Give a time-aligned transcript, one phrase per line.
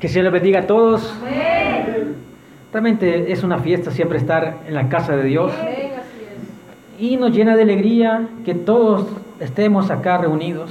[0.00, 1.12] Que Señor les bendiga a todos.
[2.72, 5.52] Realmente es una fiesta siempre estar en la casa de Dios.
[7.00, 9.08] Y nos llena de alegría que todos
[9.40, 10.70] estemos acá reunidos.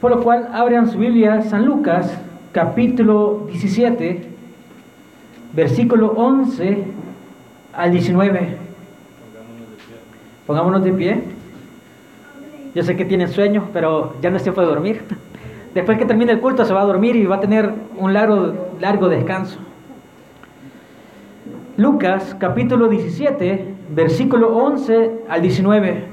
[0.00, 2.18] Por lo cual, abran su Biblia, San Lucas,
[2.50, 4.28] capítulo 17,
[5.52, 6.84] versículo 11
[7.74, 8.56] al 19.
[10.48, 11.22] Pongámonos de pie.
[12.74, 15.02] Yo sé que tienen sueño, pero ya no es tiempo de dormir.
[15.74, 18.52] Después que termine el culto se va a dormir y va a tener un largo,
[18.78, 19.58] largo descanso.
[21.78, 26.04] Lucas capítulo 17, versículo 11 al 19.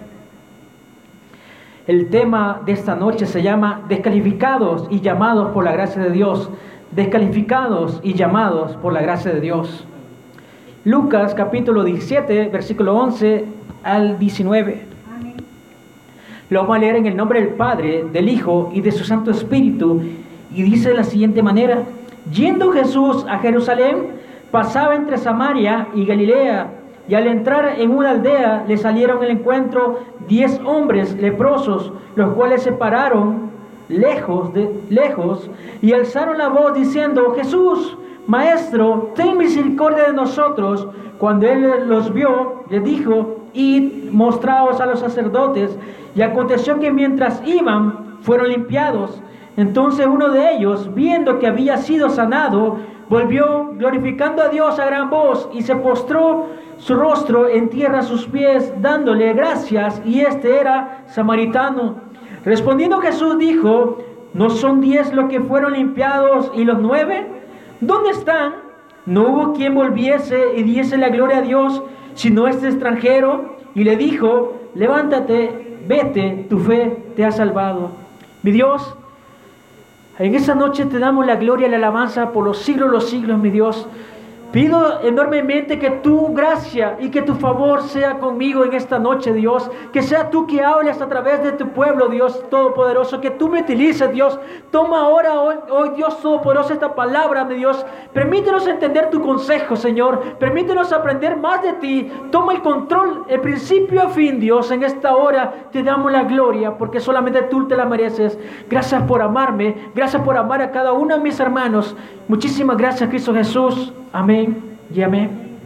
[1.88, 6.50] El tema de esta noche se llama Descalificados y llamados por la gracia de Dios.
[6.92, 9.86] Descalificados y llamados por la gracia de Dios.
[10.86, 13.44] Lucas capítulo 17, versículo 11
[13.84, 14.89] al 19.
[16.50, 19.30] Lo vamos a leer en el nombre del Padre, del Hijo y de su Santo
[19.30, 20.02] Espíritu.
[20.52, 21.84] Y dice de la siguiente manera,
[22.34, 24.08] yendo Jesús a Jerusalén,
[24.50, 26.72] pasaba entre Samaria y Galilea,
[27.08, 32.64] y al entrar en una aldea le salieron al encuentro diez hombres leprosos, los cuales
[32.64, 33.50] se pararon
[33.88, 35.50] lejos, de, lejos
[35.82, 40.88] y alzaron la voz diciendo, Jesús, Maestro, ten misericordia de nosotros.
[41.18, 45.78] Cuando él los vio, le dijo, id, mostraos a los sacerdotes.
[46.16, 49.22] Y aconteció que mientras iban, fueron limpiados.
[49.58, 52.78] Entonces uno de ellos, viendo que había sido sanado,
[53.10, 58.04] volvió glorificando a Dios a gran voz y se postró su rostro en tierra a
[58.04, 61.96] sus pies, dándole gracias, y este era samaritano.
[62.46, 63.98] Respondiendo Jesús dijo,
[64.34, 67.28] ¿no son diez los que fueron limpiados y los nueve?
[67.82, 68.54] ¿Dónde están?
[69.06, 71.82] No hubo quien volviese y diese la gloria a Dios,
[72.16, 77.92] sino este extranjero, y le dijo, levántate, vete, tu fe te ha salvado.
[78.44, 78.96] Mi Dios,
[80.18, 83.40] en esa noche te damos la gloria y la alabanza por los siglos los siglos,
[83.40, 83.88] mi Dios.
[84.52, 89.70] Pido enormemente que tu gracia y que tu favor sea conmigo en esta noche, Dios.
[89.94, 93.22] Que sea tú que hables a través de tu pueblo, Dios Todopoderoso.
[93.22, 94.40] Que tú me utilices, Dios.
[94.72, 97.86] Toma ahora, hoy, hoy, Dios Todopoderoso, esta palabra, mi Dios.
[98.12, 100.38] Permítenos entender tu consejo, Señor.
[100.40, 102.12] Permítenos aprender más de ti.
[102.32, 104.72] Toma el control, el principio a fin, Dios.
[104.72, 108.40] En esta hora te damos la gloria porque solamente tú te la mereces.
[108.68, 109.92] Gracias por amarme.
[109.94, 111.96] Gracias por amar a cada uno de mis hermanos.
[112.28, 113.94] Muchísimas gracias, Cristo Jesús.
[114.12, 115.58] Amén y amén.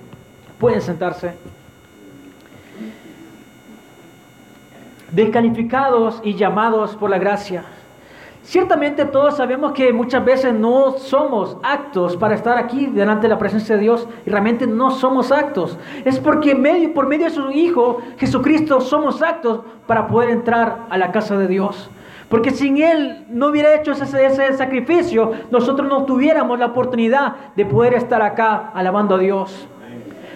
[0.59, 1.34] Pueden sentarse.
[5.12, 7.64] Descalificados y llamados por la gracia.
[8.44, 13.40] Ciertamente todos sabemos que muchas veces no somos actos para estar aquí delante de la
[13.40, 15.78] presencia de Dios y realmente no somos actos.
[16.04, 20.98] Es porque medio, por medio de su Hijo Jesucristo somos actos para poder entrar a
[20.98, 21.90] la casa de Dios.
[22.30, 27.66] Porque sin Él no hubiera hecho ese, ese, sacrificio, nosotros no tuviéramos la oportunidad de
[27.66, 29.68] poder estar acá alabando a Dios.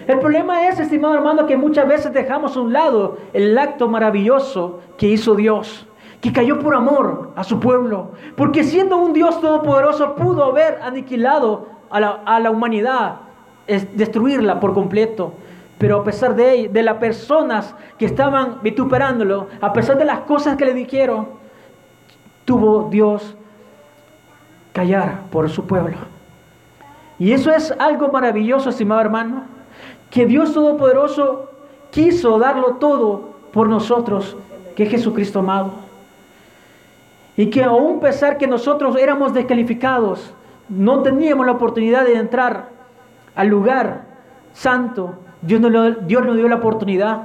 [0.07, 4.79] El problema es, estimado hermano, que muchas veces dejamos a un lado el acto maravilloso
[4.97, 5.85] que hizo Dios,
[6.21, 8.11] que cayó por amor a su pueblo.
[8.35, 13.15] Porque siendo un Dios todopoderoso pudo haber aniquilado a la, a la humanidad,
[13.67, 15.33] es destruirla por completo.
[15.77, 20.55] Pero a pesar de, de las personas que estaban vituperándolo, a pesar de las cosas
[20.55, 21.27] que le dijeron,
[22.47, 23.35] tuvo Dios
[24.71, 25.97] callar por su pueblo.
[27.19, 29.43] Y eso es algo maravilloso, estimado hermano,
[30.09, 31.51] que Dios Todopoderoso
[31.91, 34.37] quiso darlo todo por nosotros,
[34.77, 35.71] que es Jesucristo amado.
[37.35, 40.33] Y que aún pesar que nosotros éramos descalificados,
[40.69, 42.69] no teníamos la oportunidad de entrar
[43.35, 44.05] al lugar
[44.53, 45.59] santo, Dios
[46.07, 47.23] Dios nos dio la oportunidad.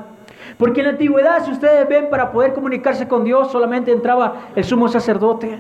[0.59, 4.65] Porque en la antigüedad, si ustedes ven, para poder comunicarse con Dios solamente entraba el
[4.65, 5.59] sumo sacerdote.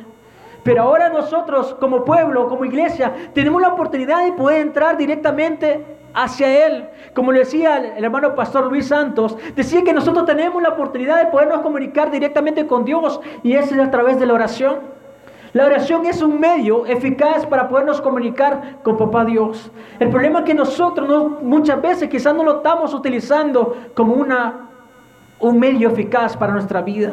[0.62, 6.66] Pero ahora nosotros como pueblo, como iglesia, tenemos la oportunidad de poder entrar directamente hacia
[6.66, 6.88] Él.
[7.14, 11.30] Como le decía el hermano pastor Luis Santos, decía que nosotros tenemos la oportunidad de
[11.30, 14.92] podernos comunicar directamente con Dios y eso es a través de la oración.
[15.52, 19.70] La oración es un medio eficaz para podernos comunicar con Papá Dios.
[19.98, 24.70] El problema es que nosotros no, muchas veces quizás no lo estamos utilizando como una
[25.42, 27.12] un medio eficaz para nuestra vida.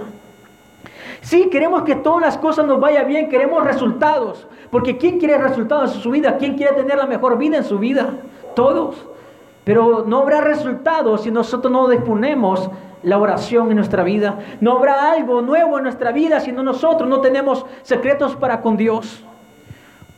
[1.21, 5.95] Sí, queremos que todas las cosas nos vayan bien, queremos resultados, porque ¿quién quiere resultados
[5.95, 6.37] en su vida?
[6.37, 8.11] ¿Quién quiere tener la mejor vida en su vida?
[8.55, 8.95] Todos.
[9.65, 12.69] Pero no habrá resultados si nosotros no disponemos
[13.03, 14.39] la oración en nuestra vida.
[14.61, 19.23] No habrá algo nuevo en nuestra vida si nosotros no tenemos secretos para con Dios.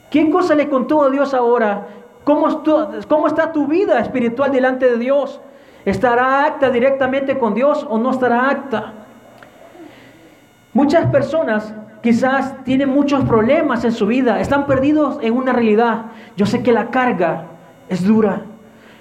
[0.09, 1.87] ¿Qué cosa le contó a Dios ahora?
[2.23, 2.63] ¿Cómo,
[3.07, 5.39] ¿Cómo está tu vida espiritual delante de Dios?
[5.85, 8.93] ¿Estará acta directamente con Dios o no estará acta?
[10.73, 16.05] Muchas personas quizás tienen muchos problemas en su vida, están perdidos en una realidad.
[16.37, 17.45] Yo sé que la carga
[17.89, 18.43] es dura.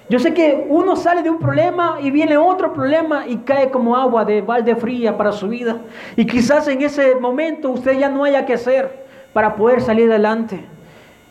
[0.09, 3.95] Yo sé que uno sale de un problema y viene otro problema y cae como
[3.95, 5.77] agua de balde fría para su vida.
[6.17, 10.65] Y quizás en ese momento usted ya no haya que hacer para poder salir adelante.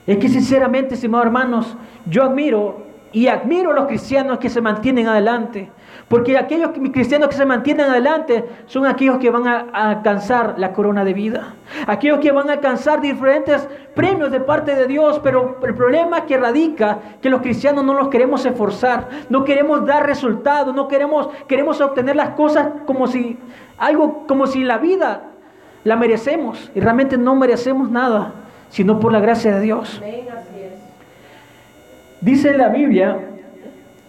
[0.06, 1.76] Es que sinceramente, estimados hermanos,
[2.06, 5.70] yo admiro y admiro a los cristianos que se mantienen adelante.
[6.08, 9.60] Porque aquellos cristianos que se mantienen adelante son aquellos que van a,
[9.90, 11.54] alcanzar la corona de vida.
[11.86, 15.20] Aquellos que van a alcanzar diferentes premios de parte de Dios.
[15.22, 19.08] Pero el problema que radica que los cristianos no los queremos esforzar.
[19.28, 20.74] No queremos dar resultados.
[20.74, 23.38] No queremos, queremos obtener las cosas como si
[23.78, 25.22] algo como si la vida
[25.84, 26.72] la merecemos.
[26.74, 28.32] Y realmente no merecemos nada.
[28.68, 30.00] Sino por la gracia de Dios.
[32.20, 33.16] Dice la Biblia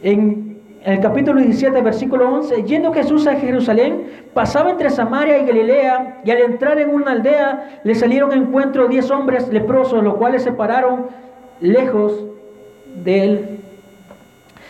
[0.04, 6.22] en el capítulo 17, versículo 11, yendo Jesús a Jerusalén, pasaba entre Samaria y Galilea,
[6.25, 10.44] y al entrar en una aldea le salieron a encuentro diez hombres leprosos, los cuales
[10.44, 11.06] se pararon
[11.62, 12.25] lejos
[13.02, 13.60] de él.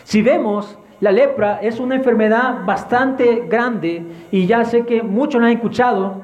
[0.04, 5.48] Si vemos, la lepra es una enfermedad bastante grande, y ya sé que muchos la
[5.48, 6.22] han escuchado,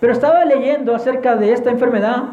[0.00, 2.24] pero estaba leyendo acerca de esta enfermedad.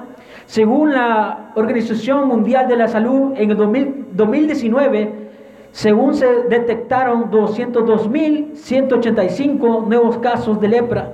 [0.46, 5.26] Según la Organización Mundial de la Salud, en el 2019,
[5.72, 11.14] según se detectaron 202.185 nuevos casos de lepra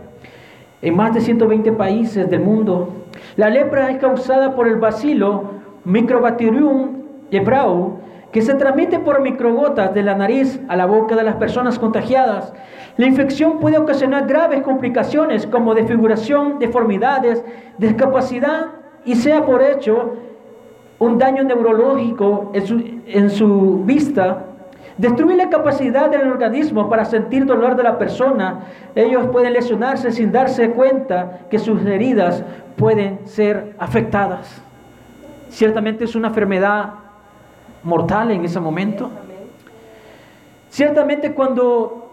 [0.82, 2.90] en más de 120 países del mundo.
[3.38, 7.02] La lepra es causada por el bacilo Microbacterium
[7.32, 8.02] leprae,
[8.32, 12.54] que se transmite por microgotas de la nariz a la boca de las personas contagiadas.
[12.98, 17.44] La infección puede ocasionar graves complicaciones como desfiguración, deformidades,
[17.78, 20.16] discapacidad y sea por hecho
[21.00, 24.46] un daño neurológico en su, en su vista
[25.02, 28.66] Destruir la capacidad del organismo para sentir dolor de la persona.
[28.94, 32.44] Ellos pueden lesionarse sin darse cuenta que sus heridas
[32.78, 34.62] pueden ser afectadas.
[35.50, 36.92] Ciertamente es una enfermedad
[37.82, 39.10] mortal en ese momento.
[40.70, 42.12] Ciertamente cuando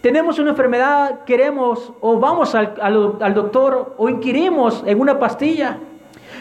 [0.00, 5.78] tenemos una enfermedad, queremos o vamos al, al, doctor o inquirimos en una pastilla.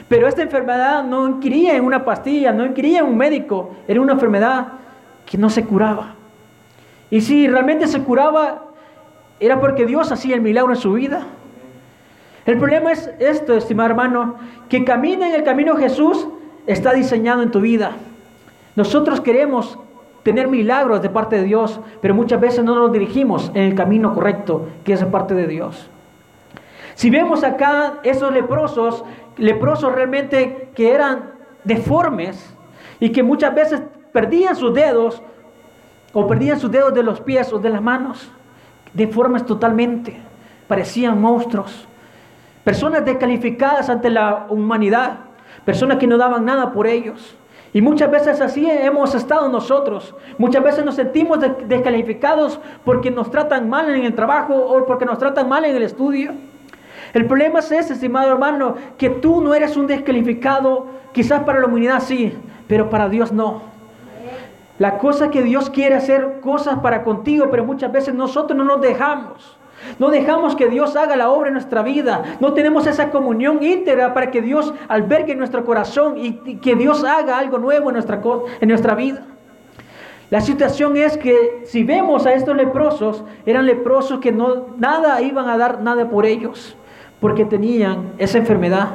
[0.08, 4.14] Pero esta enfermedad no inquiría en una pastilla, no inquiría en un médico, era una
[4.14, 4.68] enfermedad
[5.26, 6.14] que no se curaba.
[7.10, 8.66] Y si realmente se curaba,
[9.40, 11.26] era porque Dios hacía el milagro en su vida.
[12.46, 14.36] El problema es esto, estimado hermano,
[14.70, 16.28] que camina en el camino Jesús
[16.68, 17.94] está diseñado en tu vida.
[18.76, 19.80] Nosotros queremos
[20.22, 24.14] tener milagros de parte de Dios, pero muchas veces no nos dirigimos en el camino
[24.14, 25.90] correcto, que es de parte de Dios.
[26.96, 29.04] Si vemos acá esos leprosos,
[29.38, 31.34] leprosos realmente que eran
[31.64, 32.54] deformes
[33.00, 33.82] y que muchas veces
[34.14, 35.22] perdían sus dedos
[36.14, 38.32] o perdían sus dedos de los pies o de las manos,
[38.94, 40.16] deformes totalmente,
[40.70, 41.86] parecían monstruos,
[42.64, 45.18] personas descalificadas ante la humanidad,
[45.66, 47.36] personas que no daban nada por ellos.
[47.74, 50.16] Y muchas veces así hemos estado nosotros.
[50.38, 55.18] Muchas veces nos sentimos descalificados porque nos tratan mal en el trabajo o porque nos
[55.18, 56.32] tratan mal en el estudio.
[57.16, 61.68] El problema es ese, estimado hermano, que tú no eres un descalificado, quizás para la
[61.68, 63.62] humanidad sí, pero para Dios no.
[64.80, 68.82] La cosa que Dios quiere hacer cosas para contigo, pero muchas veces nosotros no nos
[68.82, 69.58] dejamos.
[69.98, 72.22] No dejamos que Dios haga la obra en nuestra vida.
[72.42, 77.06] No tenemos esa comunión íntegra para que Dios albergue en nuestro corazón y, que Dios
[77.06, 78.22] haga algo nuevo en nuestra,
[78.60, 79.24] en nuestra vida.
[80.30, 85.48] La situación es que si vemos a estos leprosos, eran leprosos que no nada iban
[85.48, 86.76] a dar nada por ellos,
[87.20, 88.90] porque tenían esa enfermedad.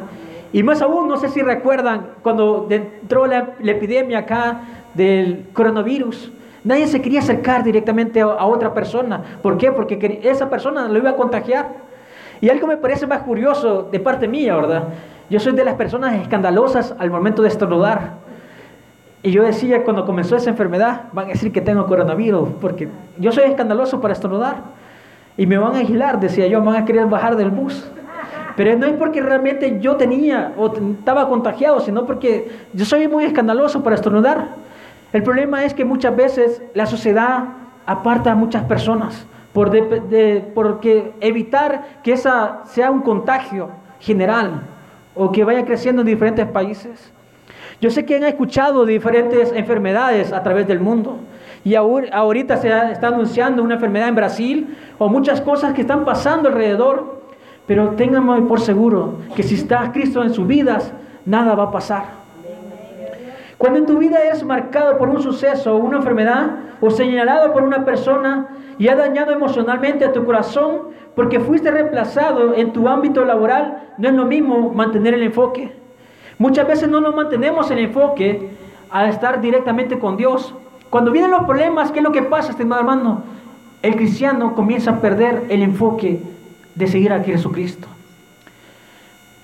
[0.52, 4.60] Y más aún, no sé si recuerdan cuando entró la epidemia acá
[4.94, 6.32] del coronavirus.
[6.62, 9.22] Nadie se quería acercar directamente a, otra persona.
[9.42, 9.72] ¿Por qué?
[9.72, 11.68] Porque esa persona lo iba a contagiar.
[12.40, 14.84] Y algo me parece más curioso de parte mía, ¿verdad?
[15.30, 18.14] Yo soy de las personas escandalosas al momento de estornudar.
[19.22, 23.32] Y yo decía, cuando comenzó esa enfermedad, van a decir que tengo coronavirus, porque yo
[23.32, 24.56] soy escandaloso para estornudar.
[25.36, 27.90] Y me van a aislar, decía yo, me van a querer bajar del bus.
[28.56, 33.24] Pero no es porque realmente yo tenía o estaba contagiado, sino porque yo soy muy
[33.24, 34.48] escandaloso para estornudar.
[35.12, 37.44] El problema es que muchas veces la sociedad
[37.86, 39.70] aparta a muchas personas por
[40.54, 44.62] porque evitar que esa sea un contagio general
[45.14, 47.12] o que vaya creciendo en diferentes países.
[47.80, 51.18] Yo sé que han escuchado diferentes enfermedades a través del mundo
[51.64, 56.48] y ahorita se está anunciando una enfermedad en Brasil o muchas cosas que están pasando
[56.48, 57.19] alrededor,
[57.70, 60.92] pero tengan por seguro que si está Cristo en sus vidas,
[61.24, 62.02] nada va a pasar.
[63.58, 66.50] Cuando en tu vida eres marcado por un suceso o una enfermedad
[66.80, 72.56] o señalado por una persona y ha dañado emocionalmente a tu corazón, porque fuiste reemplazado
[72.56, 75.72] en tu ámbito laboral, no es lo mismo mantener el enfoque.
[76.38, 78.50] Muchas veces no nos mantenemos el enfoque
[78.90, 80.52] a estar directamente con Dios.
[80.90, 83.22] Cuando vienen los problemas, ¿qué es lo que pasa, estimado hermano?
[83.80, 86.20] El cristiano comienza a perder el enfoque
[86.80, 87.86] de seguir a Jesucristo.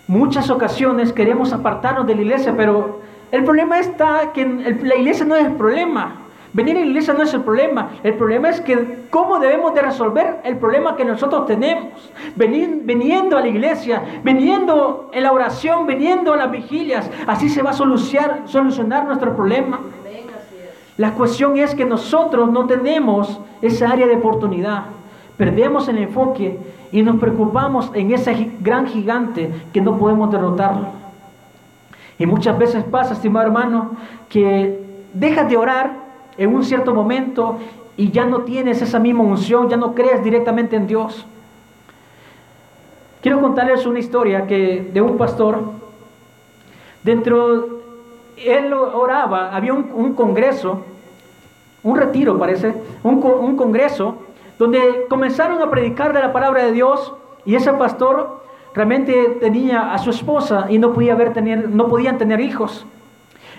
[0.09, 5.37] Muchas ocasiones queremos apartarnos de la iglesia, pero el problema está que la iglesia no
[5.37, 6.23] es el problema.
[6.53, 7.91] Venir a la iglesia no es el problema.
[8.03, 12.11] El problema es que cómo debemos de resolver el problema que nosotros tenemos.
[12.35, 17.11] Venir, veniendo a la iglesia, veniendo en la oración, veniendo a las vigilias.
[17.27, 19.81] Así se va a solucionar, solucionar nuestro problema.
[20.97, 24.85] La cuestión es que nosotros no tenemos esa área de oportunidad.
[25.37, 26.59] Perdemos el enfoque
[26.93, 30.89] y nos preocupamos en ese gran gigante que no podemos derrotarlo.
[32.19, 33.91] Y muchas veces pasa, estimado hermano,
[34.31, 34.81] que
[35.13, 35.93] dejas de orar
[36.39, 37.59] en un cierto momento
[37.97, 41.27] y ya no tienes esa misma unción, ya no crees directamente en Dios.
[43.21, 45.61] Quiero contarles una historia que de un pastor.
[47.03, 47.81] Dentro,
[48.37, 50.83] él oraba, había un, congreso,
[51.83, 54.26] un retiro parece, un, un congreso,
[54.59, 58.43] donde comenzaron a predicar de la palabra de Dios y ese pastor
[58.75, 62.87] realmente tenía a su esposa y no, podía ver, tener, no podían tener hijos.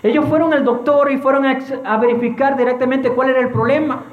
[0.02, 4.04] Ellos fueron al doctor y fueron a, verificar directamente cuál era el problema.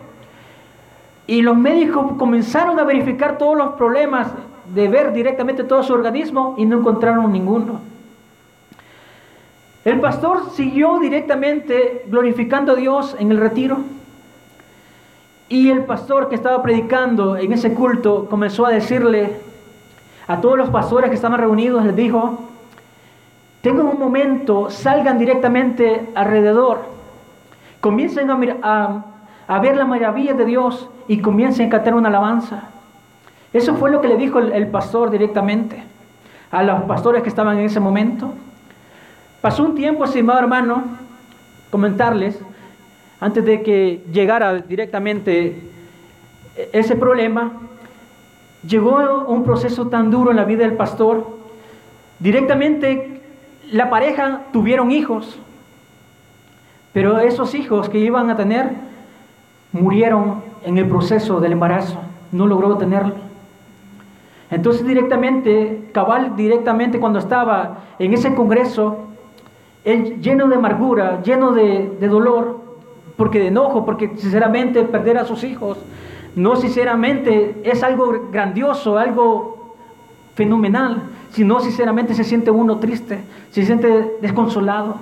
[1.28, 4.32] Y los médicos comenzaron a verificar todos los problemas,
[4.74, 7.82] de ver directamente todo su organismo y no encontraron ninguno.
[9.84, 13.78] El pastor siguió directamente glorificando a Dios en el retiro.
[15.48, 19.38] Y el pastor que estaba predicando en ese culto comenzó a decirle
[20.28, 22.40] a todos los pastores que estaban reunidos, les dijo,
[23.62, 26.80] tengan un momento, salgan directamente alrededor,
[27.80, 29.06] comiencen a,
[29.48, 32.70] a, ver la maravilla de Dios y comiencen a cantar una alabanza.
[33.54, 35.84] Eso fue lo que le dijo el, pastor directamente
[36.52, 38.34] a los pastores que estaban en ese momento.
[39.42, 40.84] Pasó un tiempo, estimado hermano,
[41.70, 42.40] comentarles,
[43.26, 45.56] antes de que llegara directamente
[46.72, 47.54] ese problema,
[48.68, 51.26] llegó un proceso tan duro en la vida del pastor,
[52.20, 53.24] directamente
[53.72, 55.40] la pareja tuvieron hijos,
[56.94, 58.70] pero esos hijos que iban a tener
[59.72, 61.98] murieron en el proceso del embarazo,
[62.32, 63.16] no logró tenerlo.
[64.52, 69.00] Entonces directamente, cabal directamente cuando estaba en ese congreso,
[69.84, 72.65] él lleno de amargura, lleno de, de dolor,
[73.18, 75.78] porque de enojo, porque sinceramente perder a sus hijos,
[76.36, 79.76] no sinceramente es algo grandioso, algo
[80.36, 83.20] fenomenal, sino sinceramente se siente uno triste,
[83.52, 84.98] se siente desconsolado.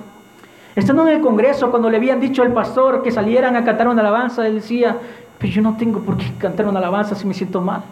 [0.76, 4.00] Estando en el Congreso, cuando le habían dicho al pastor que salieran a cantar una
[4.00, 4.96] alabanza, él decía,
[5.38, 7.82] pero yo no tengo por qué cantar una alabanza si me siento mal.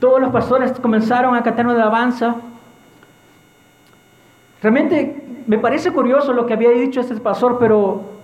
[0.00, 2.36] Todos los pastores comenzaron a cantar una alabanza.
[4.62, 8.15] Realmente me parece curioso lo que había dicho este pastor, pero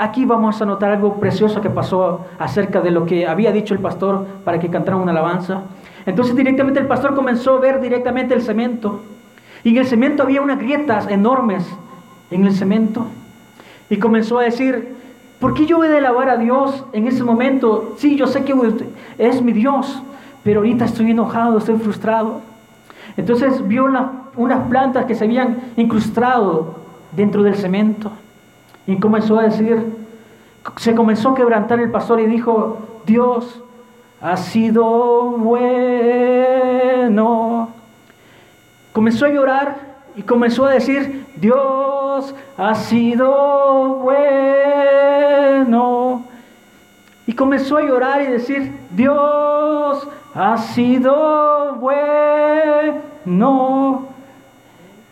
[0.00, 3.80] aquí vamos a notar algo precioso que pasó acerca de lo que había dicho el
[3.80, 5.62] pastor para que cantaran una alabanza.
[6.06, 9.00] Entonces directamente el pastor comenzó a ver directamente el cemento.
[9.62, 11.66] Y en el cemento había unas grietas enormes
[12.30, 13.06] en el cemento.
[13.90, 14.96] Y comenzó a decir,
[15.38, 17.94] ¿por qué yo voy a lavar a Dios en ese momento?
[17.98, 18.54] Sí, yo sé que
[19.18, 20.02] es mi Dios,
[20.42, 22.40] pero ahorita estoy enojado, estoy frustrado.
[23.18, 23.84] Entonces vio
[24.36, 26.76] unas plantas que se habían incrustado
[27.12, 28.10] dentro del cemento.
[28.90, 29.86] Y comenzó a decir,
[30.78, 33.62] se comenzó a quebrantar el pastor y dijo, Dios,
[34.20, 37.68] ha sido bueno.
[38.92, 39.76] Comenzó a llorar
[40.16, 46.24] y comenzó a decir, Dios ha sido bueno.
[47.28, 52.98] Y comenzó a llorar y decir, Dios ha sido bueno.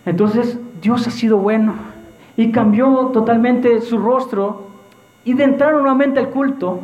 [0.04, 1.87] Entonces Dios ha sido bueno.
[2.38, 4.62] Y cambió totalmente su rostro.
[5.24, 6.80] Y de entrar nuevamente al culto,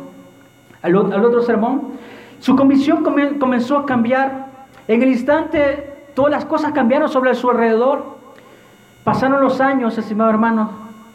[0.83, 1.93] al, otro sermón,
[2.39, 3.03] su convicción
[3.39, 4.45] comenzó a cambiar.
[4.87, 8.03] En el instante, todas las cosas cambiaron sobre su alrededor.
[9.03, 10.69] Pasaron los años, estimado hermano,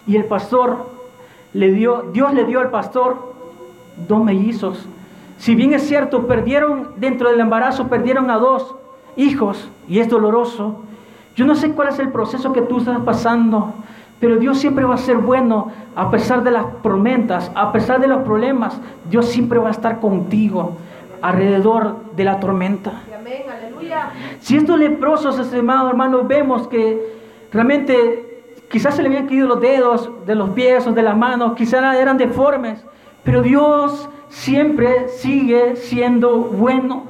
[0.06, 0.88] y el pastor
[1.52, 3.34] le dio, Dios le dio al pastor
[4.08, 4.86] dos mellizos.
[5.38, 8.74] Si bien es cierto, perdieron dentro del embarazo, perdieron a dos
[9.16, 10.82] hijos, y es doloroso.
[11.34, 13.72] Yo no sé cuál es el proceso que tú estás pasando,
[14.20, 18.06] pero Dios siempre va a ser bueno a pesar de las tormentas, a pesar de
[18.06, 18.78] los problemas.
[19.08, 20.76] Dios siempre va a estar contigo
[21.22, 22.92] alrededor de la tormenta.
[24.40, 27.18] Si estos leprosos, estimados hermanos, vemos que
[27.50, 31.54] realmente quizás se le habían caído los dedos de los pies o de las manos,
[31.56, 32.84] quizás eran deformes,
[33.24, 37.09] pero Dios siempre sigue siendo bueno.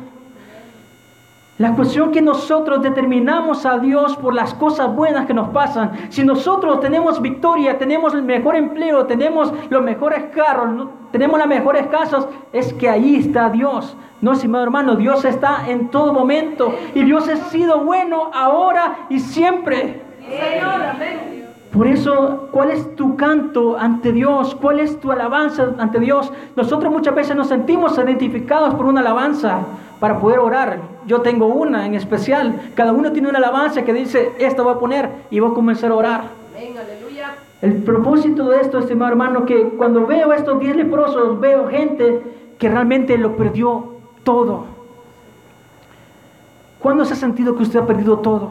[1.60, 5.92] La cuestión que nosotros determinamos a Dios por las cosas buenas que nos pasan.
[6.08, 11.86] Si nosotros tenemos victoria, tenemos el mejor empleo, tenemos los mejores carros, tenemos las mejores
[11.88, 13.94] casas, es que ahí está Dios.
[14.22, 19.20] No, estimado hermano, Dios está en todo momento y Dios ha sido bueno ahora y
[19.20, 20.00] siempre.
[21.72, 24.56] Por eso, ¿cuál es tu canto ante Dios?
[24.60, 26.32] ¿Cuál es tu alabanza ante Dios?
[26.56, 29.60] Nosotros muchas veces nos sentimos identificados por una alabanza
[30.00, 30.80] para poder orar.
[31.06, 32.72] Yo tengo una en especial.
[32.74, 35.92] Cada uno tiene una alabanza que dice, esta voy a poner y voy a comenzar
[35.92, 36.22] a orar.
[37.62, 42.22] El propósito de esto, estimado hermano, que cuando veo estos diez leprosos, veo gente
[42.58, 44.64] que realmente lo perdió todo.
[46.80, 48.50] ¿Cuándo se ha sentido que usted ha perdido todo?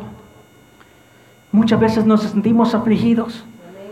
[1.51, 3.44] Muchas veces nos sentimos afligidos.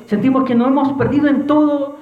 [0.06, 1.98] Sentimos que nos hemos perdido en todo,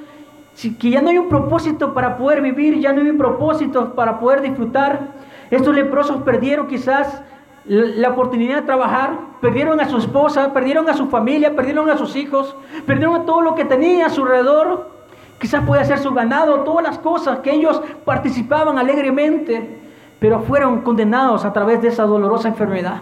[0.80, 4.20] que ya no hay un propósito para poder vivir, ya no hay un propósito para
[4.20, 5.14] poder disfrutar.
[5.50, 7.22] Estos leprosos perdieron quizás
[7.66, 12.16] la oportunidad de trabajar, perdieron a su esposa, perdieron a su familia, perdieron a sus
[12.16, 14.92] hijos, perdieron a todo lo que tenía a su alrededor.
[15.40, 19.80] Quizás puede ser su ganado, todas las cosas que ellos participaban alegremente,
[20.20, 23.02] pero fueron condenados a través de esa dolorosa enfermedad.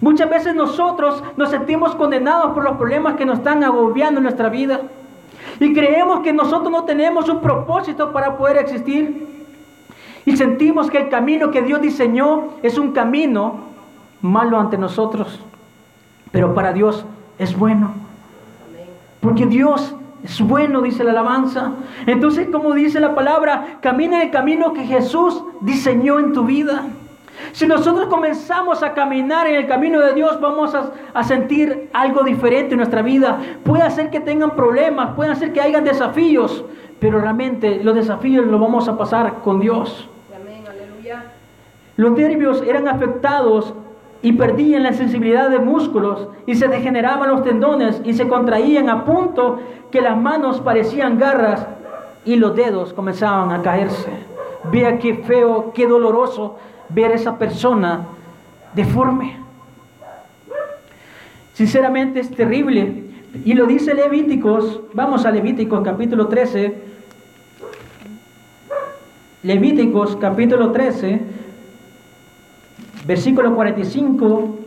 [0.00, 4.48] Muchas veces nosotros nos sentimos condenados por los problemas que nos están agobiando en nuestra
[4.48, 4.80] vida.
[5.60, 9.26] Y creemos que nosotros no tenemos un propósito para poder existir.
[10.26, 13.56] Y sentimos que el camino que Dios diseñó es un camino
[14.22, 15.40] malo ante nosotros.
[16.32, 17.04] Pero para Dios
[17.38, 17.92] es bueno.
[19.20, 21.72] Porque Dios es bueno, dice la alabanza.
[22.06, 26.86] Entonces, como dice la palabra, camina el camino que Jesús diseñó en tu vida.
[27.52, 32.22] Si nosotros comenzamos a caminar en el camino de Dios, vamos a, a, sentir algo
[32.22, 33.38] diferente en nuestra vida.
[33.64, 36.64] Puede ser que tengan problemas, puede ser que hayan desafíos,
[36.98, 40.08] pero realmente los desafíos los vamos a pasar con Dios.
[41.96, 43.72] Los nervios eran afectados
[44.20, 49.04] y perdían la sensibilidad de músculos y se degeneraban los tendones y se contraían a
[49.04, 51.66] punto que las manos parecían garras
[52.24, 54.10] y los dedos comenzaban a caerse.
[54.72, 56.56] Vea qué feo, qué doloroso
[56.88, 58.06] ver a esa persona
[58.74, 59.36] deforme.
[61.54, 63.04] Sinceramente es terrible.
[63.44, 66.94] Y lo dice Levíticos, vamos a Levíticos capítulo 13.
[69.44, 71.20] Levíticos capítulo 13,
[73.06, 74.58] versículo 45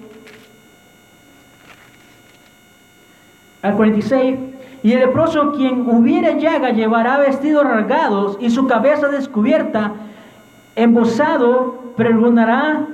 [3.63, 4.39] al 46.
[4.83, 9.93] Y el leproso quien hubiere llaga llevará vestidos rasgados y su cabeza descubierta,
[10.77, 12.87] embosado, pregonará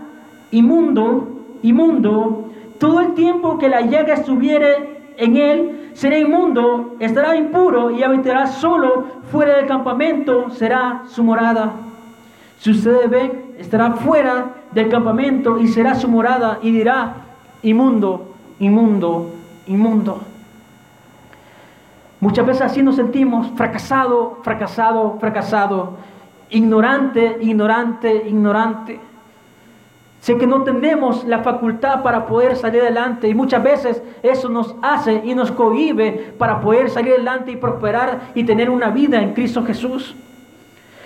[0.52, 1.28] inmundo,
[1.62, 8.02] inmundo, todo el tiempo que la llaga estuviere en él, será inmundo, estará impuro y
[8.02, 11.74] habitará solo fuera del campamento, será su morada.
[12.58, 17.16] Si ustedes ven, estará fuera del campamento y será su morada y dirá,
[17.62, 19.30] inmundo, inmundo,
[19.68, 20.22] inmundo.
[22.22, 25.98] Muchas veces así nos sentimos, fracasado, fracasado, fracasado,
[26.54, 29.00] ignorante, ignorante, ignorante.
[30.22, 34.74] Sé que no tenemos la facultad para poder salir adelante y muchas veces eso nos
[34.82, 39.34] hace y nos cohibe para poder salir adelante y prosperar y tener una vida en
[39.34, 40.16] Cristo Jesús.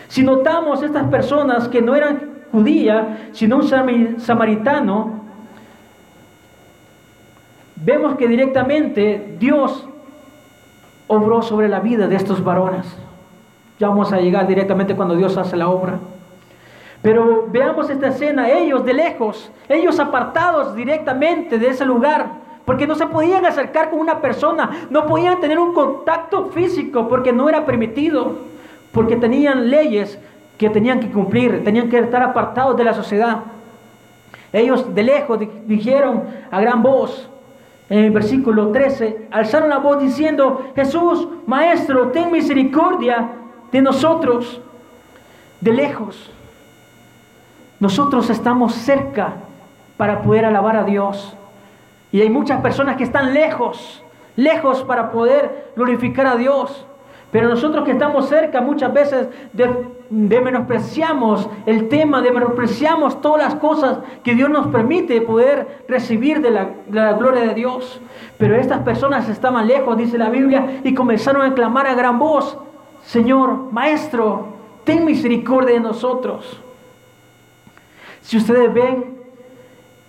[0.07, 5.21] Si notamos estas personas que no eran judía, sino un samaritano,
[7.75, 9.87] vemos que directamente Dios
[11.07, 12.85] obró sobre la vida de estos varones.
[13.79, 15.99] Ya vamos a llegar directamente cuando Dios hace la obra.
[17.01, 22.27] Pero veamos esta escena, ellos de lejos, ellos apartados directamente de ese lugar,
[22.65, 27.31] porque no se podían acercar con una persona, no podían tener un contacto físico porque
[27.31, 28.33] no era permitido,
[28.91, 30.19] porque tenían leyes
[30.57, 33.37] que tenían que cumplir, tenían que estar apartados de la sociedad.
[34.51, 37.29] Ellos de lejos dijeron a gran voz,
[37.89, 43.29] en el versículo 13, alzaron la voz diciendo, Jesús, Maestro, ten misericordia
[43.71, 44.61] de nosotros,
[45.61, 46.31] de lejos.
[47.79, 49.33] Nosotros estamos cerca
[49.97, 51.35] para poder alabar a Dios.
[52.11, 54.03] Y hay muchas personas que están lejos,
[54.35, 56.85] lejos para poder glorificar a Dios.
[57.31, 59.69] Pero nosotros que estamos cerca muchas veces de,
[60.09, 66.51] menospreciamos el tema, de menospreciamos todas las cosas que Dios nos permite poder recibir de
[66.51, 67.99] la, de la gloria de Dios.
[68.37, 72.57] Pero estas personas estaban lejos, dice la Biblia, y comenzaron a clamar a gran voz,
[73.07, 74.47] Señor, Maestro,
[74.83, 76.59] ten misericordia de nosotros.
[78.21, 79.15] Si ustedes ven,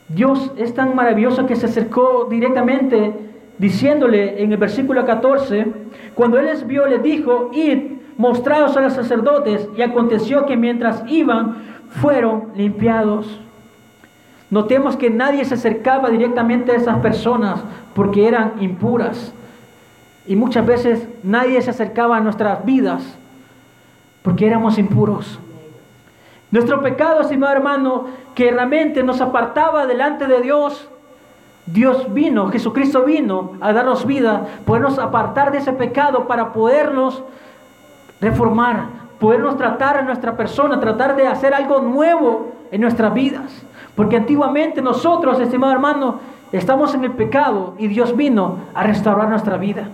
[0.08, 3.12] Dios es tan maravilloso que se acercó directamente
[3.56, 5.66] diciéndole en el versículo 14,
[6.16, 11.04] cuando él les vio, les dijo, id, mostrados a los sacerdotes, y aconteció que mientras
[11.06, 11.56] iban,
[12.00, 13.40] fueron limpiados.
[14.50, 17.60] Notemos que nadie se acercaba directamente a esas personas
[17.94, 19.32] porque eran impuras.
[20.28, 23.02] Y muchas veces nadie se acercaba a nuestras vidas
[24.22, 25.38] porque éramos impuros.
[26.50, 30.86] Nuestro pecado, estimado hermano, que realmente nos apartaba delante de Dios,
[31.64, 37.22] Dios vino, Jesucristo vino a darnos vida, podernos apartar de ese pecado para podernos
[38.20, 38.84] reformar,
[39.18, 43.64] podernos tratar a nuestra persona, tratar de hacer algo nuevo en nuestras vidas.
[43.94, 46.20] Porque antiguamente nosotros, estimado hermano,
[46.52, 49.88] estamos en el pecado y Dios vino a restaurar nuestra vida.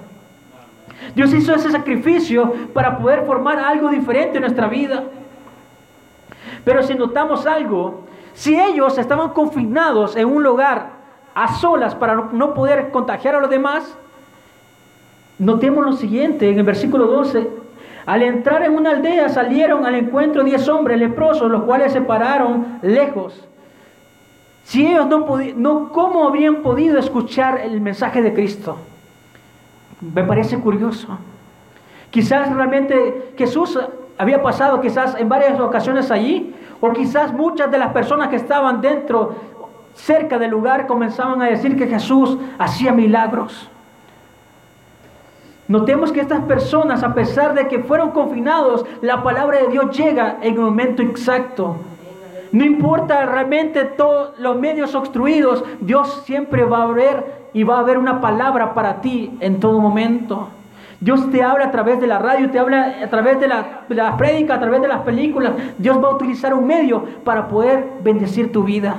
[1.15, 5.05] Dios hizo ese sacrificio para poder formar algo diferente en nuestra vida.
[6.65, 10.91] Pero si notamos algo, si ellos estaban confinados en un lugar
[11.35, 13.97] a solas para no poder contagiar a los demás,
[15.39, 17.49] notemos lo siguiente en el versículo 12.
[18.07, 22.79] Al entrar en una aldea salieron al encuentro diez hombres leprosos, los cuales se pararon
[22.83, 23.49] lejos
[24.65, 28.79] si ellos no no, ¿cómo habrían podido escuchar el mensaje de Cristo?
[30.01, 31.19] Me parece curioso.
[32.11, 33.79] Quizás realmente Jesús
[34.19, 38.81] había pasado quizás en varias ocasiones allí, o quizás muchas de las personas que estaban
[38.81, 39.35] dentro,
[39.95, 43.69] cerca del lugar, comenzaban a decir que Jesús hacía milagros.
[45.67, 50.37] Notemos que estas personas, a pesar de que fueron confinados, la palabra de Dios llega
[50.43, 51.77] en el momento exacto.
[52.53, 57.81] No importa realmente todos los medios obstruidos, Dios siempre va a ver y va a
[57.81, 60.49] haber una palabra para ti en todo momento.
[61.01, 64.09] Dios te habla a través de la radio, te habla a través de la, la
[64.09, 65.53] a través de las películas.
[65.79, 68.97] Dios va a utilizar un medio para poder bendecir tu vida.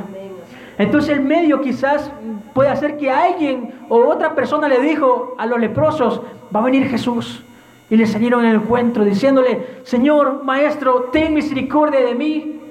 [0.77, 2.11] Entonces el medio quizás
[2.53, 6.21] puede hacer que alguien o otra persona le dijo a los leprosos,
[6.55, 7.43] va a venir Jesús.
[7.89, 12.61] Y le salieron en el encuentro diciéndole, Señor, Maestro, ten misericordia de mí.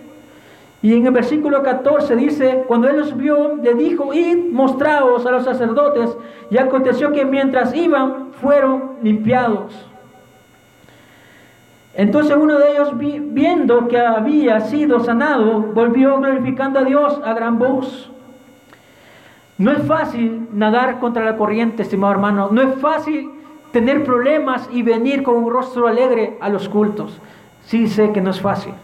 [0.84, 5.30] Y en el versículo 14 dice, cuando él los vio, le dijo, id, mostraos a
[5.30, 6.14] los sacerdotes.
[6.50, 9.72] Y aconteció que mientras iban, fueron limpiados.
[11.94, 17.58] Entonces uno de ellos, viendo que había sido sanado, volvió glorificando a Dios a gran
[17.58, 18.10] voz.
[19.56, 22.50] No es fácil nadar contra la corriente, estimado hermano.
[22.52, 23.30] No es fácil
[23.72, 27.18] tener problemas y venir con un rostro alegre a los cultos.
[27.62, 28.74] Sí sé que no es fácil.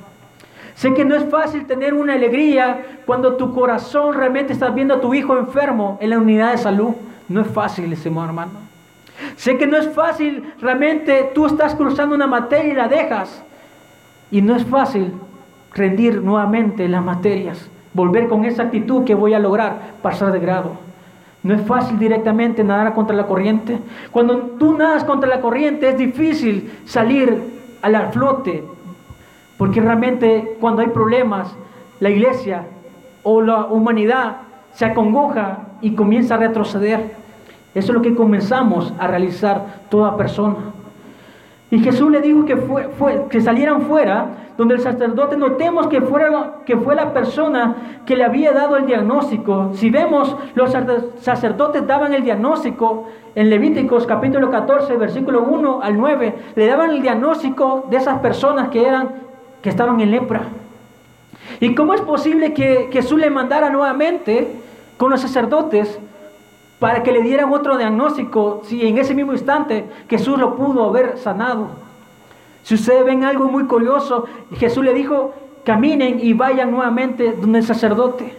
[0.80, 5.00] Sé que no es fácil tener una alegría cuando tu corazón realmente estás viendo a
[5.02, 6.94] tu hijo enfermo en la unidad de salud.
[7.28, 8.52] No es fácil, estimado hermano.
[9.36, 13.42] Sé que no es fácil, realmente tú estás cruzando una materia y la dejas.
[14.30, 15.12] Y no es fácil
[15.74, 20.78] rendir nuevamente las materias, volver con esa actitud que voy a lograr pasar de grado.
[21.42, 23.78] No es fácil directamente nadar contra la corriente.
[24.10, 27.38] Cuando tú nadas contra la corriente es difícil salir
[27.82, 28.64] al flote,
[29.60, 31.54] porque realmente cuando hay problemas,
[32.00, 32.64] la iglesia
[33.22, 34.36] o la humanidad
[34.72, 37.14] se acongoja y comienza a retroceder.
[37.74, 40.56] Eso es lo que comenzamos a realizar toda persona.
[41.70, 46.52] Y Jesús le dijo que, fue, que salieran fuera, donde el sacerdote, notemos que, fuera,
[46.64, 49.72] que fue la persona que le había dado el diagnóstico.
[49.74, 50.74] Si vemos, los
[51.20, 57.02] sacerdotes daban el diagnóstico en Levíticos capítulo 14, versículo 1 al 9, le daban el
[57.02, 59.29] diagnóstico de esas personas que eran
[59.62, 60.42] que estaban en lepra.
[61.60, 64.48] ¿Y cómo es posible que Jesús le mandara nuevamente
[64.96, 65.98] con los sacerdotes
[66.78, 71.18] para que le dieran otro diagnóstico si en ese mismo instante Jesús lo pudo haber
[71.18, 71.68] sanado?
[72.62, 77.64] Si ustedes ven algo muy curioso, Jesús le dijo, caminen y vayan nuevamente donde el
[77.64, 78.34] sacerdote.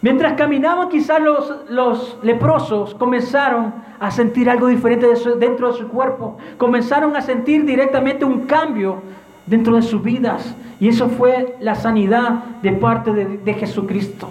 [0.00, 6.38] Mientras caminaban, quizás los, los leprosos comenzaron a sentir algo diferente dentro de su cuerpo.
[6.56, 9.02] Comenzaron a sentir directamente un cambio
[9.48, 10.54] dentro de sus vidas.
[10.80, 14.30] Y eso fue la sanidad de parte de, Jesucristo.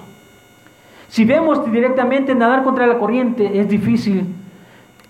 [1.10, 4.26] Si vemos directamente nadar contra la corriente es difícil,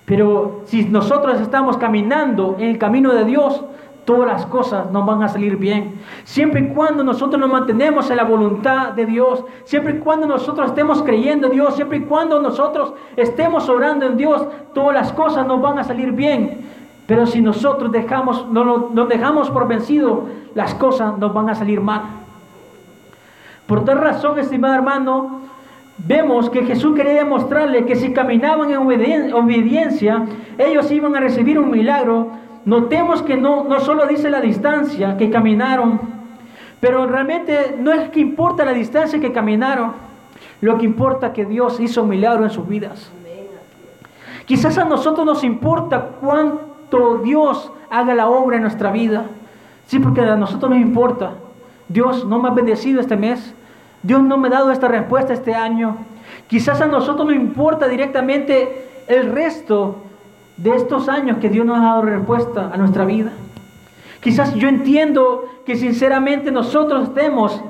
[0.06, 3.64] pero si nosotros estamos caminando en el camino de Dios,
[4.06, 5.96] todas las cosas nos van a salir bien.
[6.24, 10.68] Siempre y cuando nosotros nos mantenemos en la voluntad de Dios, siempre y cuando nosotros
[10.68, 15.46] estemos creyendo en Dios, siempre y cuando nosotros estemos orando en Dios, todas las cosas
[15.46, 16.77] nos van a salir bien.
[17.08, 21.80] Pero si nosotros dejamos, no nos dejamos por vencido, las cosas nos van a salir
[21.80, 22.02] mal.
[23.66, 25.42] Por tal razón, estimado hermano,
[25.98, 30.26] vemos que Jesús quería demostrarle que si caminaban en obediencia,
[30.58, 32.28] ellos iban a recibir un milagro.
[32.66, 36.00] Notemos que no, no solo dice la distancia que caminaron,
[36.82, 39.94] pero realmente no es que importa la distancia que caminaron,
[40.60, 43.10] lo que importa es que Dios hizo un milagro en sus vidas.
[44.46, 46.77] Quizás a nosotros nos importa cuánto
[47.24, 49.26] Dios haga la obra en nuestra vida.
[49.88, 51.34] Sí, porque a nosotros nos importa.
[51.88, 53.54] Dios no me ha bendecido este mes.
[54.04, 55.98] Dios no me ha dado esta respuesta este año.
[56.48, 60.04] Quizás a nosotros no importa directamente el resto
[60.58, 63.32] de estos años que Dios nos ha dado respuesta a nuestra vida.
[64.20, 67.62] Quizás yo entiendo que sinceramente nosotros estemos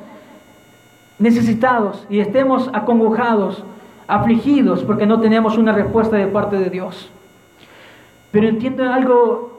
[1.19, 3.63] necesitados y estemos acongojados,
[4.07, 7.09] afligidos, porque no tenemos una respuesta de parte de Dios.
[8.31, 9.51] Pero entiendo algo,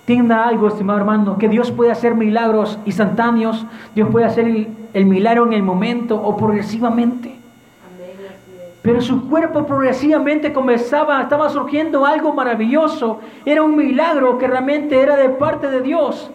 [0.00, 5.06] entienda algo, estimado hermano, que Dios puede hacer milagros instantáneos, Dios puede hacer el, el
[5.06, 7.40] milagro en el momento o progresivamente.
[8.82, 13.20] Pero su cuerpo progresivamente comenzaba, estaba surgiendo algo maravilloso.
[13.44, 16.30] Era un milagro que realmente era de parte de Dios.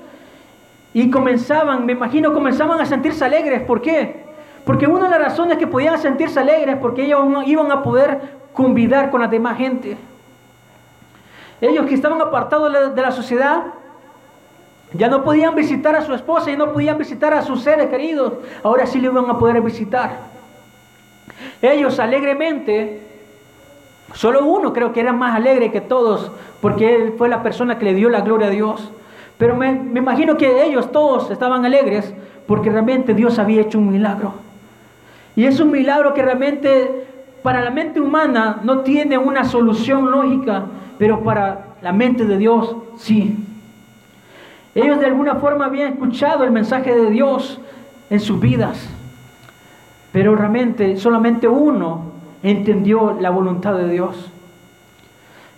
[0.94, 3.64] Y comenzaban, me imagino, comenzaban a sentirse alegres.
[3.64, 4.26] ¿Por qué?
[4.64, 8.22] Porque una de las razones que podían sentirse alegres porque ellos iban a poder
[8.54, 9.98] convidar con la demás gente.
[11.62, 13.64] Ellos que estaban apartados de la sociedad,
[14.94, 18.34] ya no podían visitar a su esposa y no podían visitar a sus seres queridos.
[18.64, 20.18] Ahora sí le iban a poder visitar.
[21.62, 23.02] Ellos alegremente,
[24.14, 27.86] solo uno creo que era más alegre que todos, porque él fue la persona que
[27.86, 28.92] le dio la gloria a Dios.
[29.38, 32.14] Pero me, imagino que ellos todos estaban alegres
[32.48, 34.34] porque realmente Dios había hecho un milagro.
[35.36, 37.05] Y es un milagro que realmente
[37.46, 40.66] para la mente humana no tiene una solución lógica,
[40.98, 43.38] pero para la mente de Dios sí.
[44.74, 47.62] Ellos de alguna forma habían escuchado el mensaje de Dios
[48.10, 48.90] en sus vidas.
[50.12, 54.32] Pero realmente solamente uno entendió la voluntad de Dios.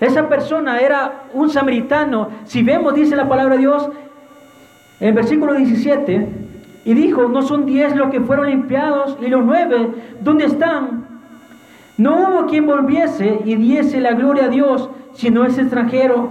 [0.01, 2.31] Esa persona era un samaritano.
[2.43, 3.89] Si vemos, dice la palabra de Dios
[4.99, 6.27] en versículo 17,
[6.83, 9.87] y dijo, no son diez los que fueron limpiados y los nueve,
[10.19, 11.16] ¿dónde están?
[11.97, 16.29] No hubo quien volviese y diese la gloria a Dios, sino ese extranjero.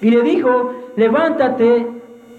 [0.00, 1.86] Y le dijo, levántate,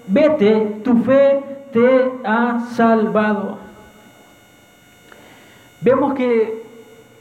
[0.08, 3.66] vete, tu fe te ha salvado
[5.86, 6.64] vemos que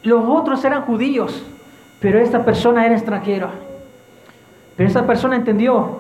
[0.02, 1.44] los otros eran judíos,
[2.00, 3.52] pero esta persona era extranjera.
[4.76, 6.00] Pero esta persona entendió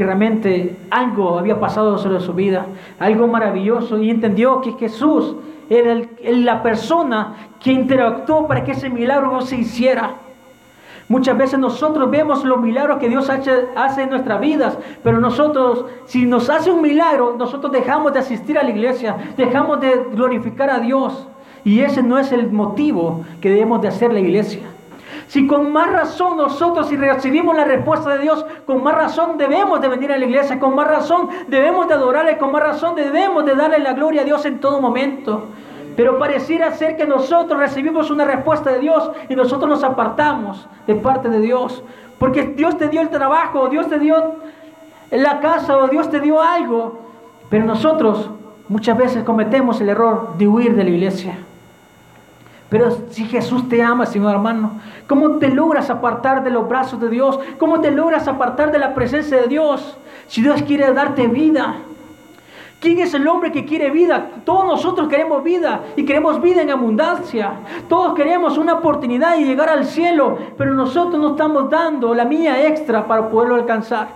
[0.00, 2.64] que realmente algo había pasado sobre su vida,
[2.98, 5.36] algo maravilloso, y entendió que Jesús
[5.68, 10.12] era la persona que interactuó para que ese milagro se hiciera.
[11.06, 16.24] Muchas veces nosotros vemos los milagros que Dios hace en nuestras vidas, pero nosotros, si
[16.24, 20.80] nos hace un milagro, nosotros dejamos de asistir a la iglesia, dejamos de glorificar a
[20.80, 21.28] Dios.
[21.62, 24.62] Y ese no es el motivo que debemos de hacer la iglesia.
[25.30, 29.80] Si con más razón nosotros, si recibimos la respuesta de Dios, con más razón debemos
[29.80, 33.46] de venir a la iglesia, con más razón debemos de adorarle, con más razón debemos
[33.46, 35.44] de darle la gloria a Dios en todo momento.
[35.94, 40.96] Pero pareciera ser que nosotros recibimos una respuesta de Dios y nosotros nos apartamos de
[40.96, 41.84] parte de Dios.
[42.18, 44.34] Porque Dios te dio el trabajo, Dios te dio
[45.12, 47.02] la casa o Dios te dio algo.
[47.48, 48.30] Pero nosotros
[48.68, 51.38] muchas veces cometemos el error de huir de la iglesia.
[52.70, 57.08] Pero si Jesús te ama, Señor hermano, ¿cómo te logras apartar de los brazos de
[57.08, 57.38] Dios?
[57.58, 59.98] ¿Cómo te logras apartar de la presencia de Dios?
[60.28, 61.74] Si Dios quiere darte vida.
[62.78, 64.30] ¿Quién es el hombre que quiere vida?
[64.44, 67.54] Todos nosotros queremos vida y queremos vida en abundancia.
[67.88, 72.66] Todos queremos una oportunidad de llegar al cielo, pero nosotros no estamos dando la mía
[72.66, 74.08] extra para poderlo alcanzar.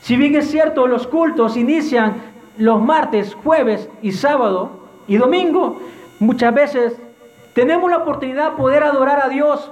[0.00, 2.14] Si bien es cierto, los cultos inician
[2.58, 4.70] los martes, jueves y sábado
[5.06, 5.80] y domingo,
[6.18, 7.00] muchas veces
[7.54, 9.70] tenemos la oportunidad de poder adorar a Dios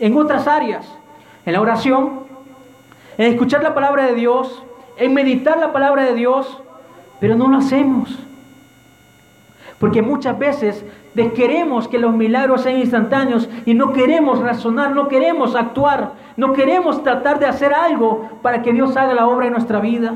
[0.00, 0.86] en otras áreas,
[1.44, 2.20] en la oración,
[3.18, 4.62] en escuchar la palabra de Dios,
[4.96, 6.62] en meditar la palabra de Dios,
[7.20, 8.18] pero no lo hacemos.
[9.78, 10.84] Porque muchas veces
[11.34, 17.02] queremos que los milagros sean instantáneos y no queremos razonar, no queremos actuar, no queremos
[17.02, 20.14] tratar de hacer algo para que Dios haga la obra en nuestra vida.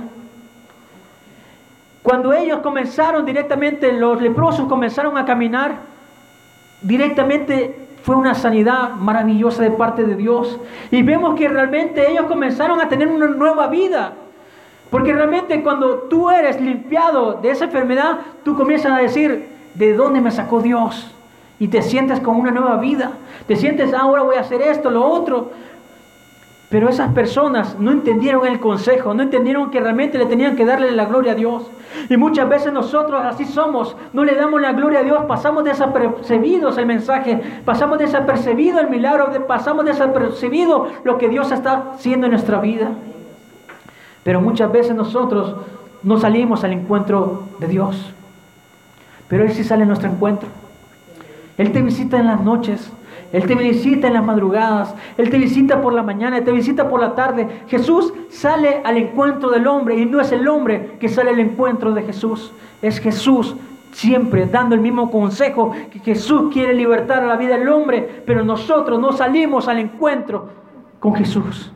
[2.03, 5.77] Cuando ellos comenzaron directamente, los leprosos comenzaron a caminar,
[6.83, 10.59] directamente fue una sanidad maravillosa de parte de Dios.
[10.91, 14.15] Y vemos que realmente ellos comenzaron a tener una nueva vida.
[14.91, 20.21] Porque realmente cuando tú eres limpiado de esa enfermedad, tú comienzas a decir, ¿de dónde
[20.21, 21.15] me sacó Dios?
[21.59, 23.13] Y te sientes con una nueva vida.
[23.47, 25.53] Te sientes, ahora voy a hacer esto, lo otro.
[26.71, 30.93] Pero esas personas no entendieron el consejo, no entendieron que realmente le tenían que darle
[30.93, 31.69] la gloria a Dios.
[32.09, 36.79] Y muchas veces nosotros así somos, no le damos la gloria a Dios, pasamos desapercibidos
[36.79, 42.61] el mensaje, pasamos desapercibido el milagro, pasamos desapercibido lo que Dios está haciendo en nuestra
[42.61, 42.91] vida.
[44.23, 45.57] Pero muchas veces nosotros
[46.05, 48.13] no salimos al encuentro de Dios.
[49.27, 50.49] Pero Él sí sale a nuestro encuentro.
[51.59, 52.93] Él te visita en las noches.
[53.33, 56.89] Él te visita en las madrugadas, Él te visita por la mañana, Él te visita
[56.89, 57.49] por la tarde.
[57.69, 61.93] Jesús sale al encuentro del hombre y no es el hombre que sale al encuentro
[61.93, 63.57] de Jesús, es Jesús
[63.93, 68.45] siempre dando el mismo consejo que Jesús quiere libertar a la vida del hombre, pero
[68.45, 70.49] nosotros no salimos al encuentro
[70.99, 71.73] con Jesús.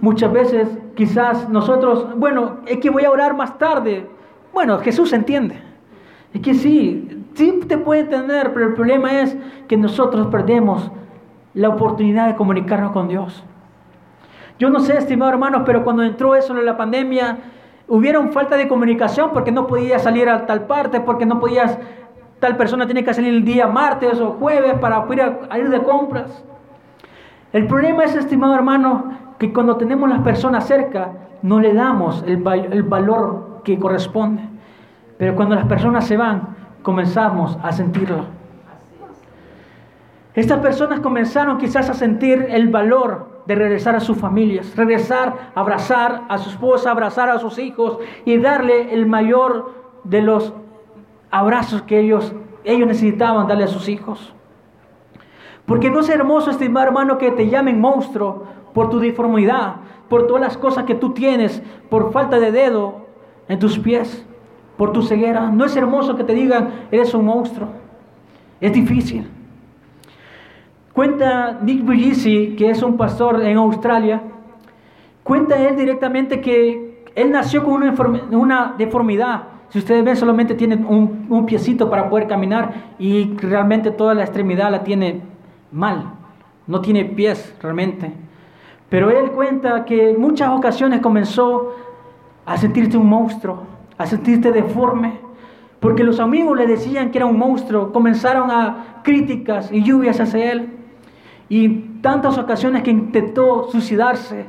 [0.00, 4.06] Muchas veces quizás nosotros, bueno, es que voy a orar más tarde.
[4.52, 5.60] Bueno, Jesús entiende.
[6.32, 9.36] Es que sí, sí te puede entender, pero el problema es
[9.68, 10.90] que nosotros perdemos
[11.54, 13.44] la oportunidad de comunicarnos con Dios.
[14.58, 17.38] Yo no sé, estimados hermanos, pero cuando entró eso de la pandemia,
[17.88, 21.78] hubieron falta de comunicación porque no podías salir a tal parte, porque no podías,
[22.38, 26.44] tal persona tiene que salir el día martes o jueves para poder ir de compras.
[27.52, 31.12] El problema es, estimado hermano, que cuando tenemos las personas cerca,
[31.42, 34.42] no le damos el, el valor que corresponde.
[35.16, 38.26] Pero cuando las personas se van, comenzamos a sentirlo.
[40.34, 46.22] Estas personas comenzaron quizás a sentir el valor de regresar a sus familias, regresar, abrazar
[46.28, 49.72] a su esposa, abrazar a sus hijos y darle el mayor
[50.04, 50.52] de los
[51.30, 52.32] abrazos que ellos,
[52.64, 54.32] ellos necesitaban darle a sus hijos.
[55.66, 59.76] Porque no es hermoso, estimado hermano, que te llamen monstruo por tu deformidad,
[60.08, 63.06] por todas las cosas que tú tienes, por falta de dedo
[63.48, 64.26] en tus pies,
[64.80, 65.50] por tu ceguera.
[65.50, 67.68] No es hermoso que te digan, eres un monstruo.
[68.62, 69.28] Es difícil.
[70.94, 74.22] Cuenta Nick Bugisi, que es un pastor en Australia,
[75.22, 77.82] cuenta él directamente que él nació con
[78.30, 79.42] una, deformidad.
[79.68, 84.22] Si ustedes ven, solamente tiene un, un piecito para poder caminar y realmente toda la
[84.22, 85.20] extremidad la tiene
[85.70, 86.04] mal.
[86.66, 88.14] No tiene pies realmente.
[88.88, 91.74] Pero él cuenta que en muchas ocasiones comenzó
[92.46, 95.20] a sentirse un monstruo, a sentirse deforme,
[95.78, 100.52] porque los amigos le decían que era un monstruo, comenzaron a críticas y lluvias hacia
[100.52, 100.70] él,
[101.50, 101.68] y
[102.00, 104.46] tantas ocasiones que intentó suicidarse,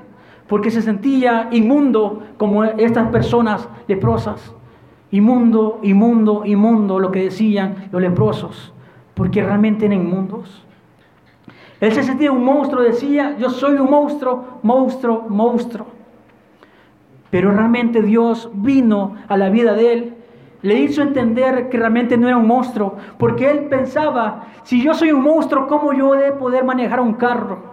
[0.47, 4.55] porque se sentía inmundo como estas personas leprosas.
[5.11, 8.73] Inmundo, inmundo, inmundo, lo que decían los leprosos,
[9.15, 10.65] porque realmente eran inmundos.
[11.81, 16.00] Él se sentía un monstruo, decía, yo soy un monstruo, monstruo, monstruo.
[17.31, 20.13] Pero realmente Dios vino a la vida de él,
[20.61, 25.11] le hizo entender que realmente no era un monstruo, porque él pensaba, si yo soy
[25.11, 27.71] un monstruo, ¿cómo yo he de poder manejar un carro?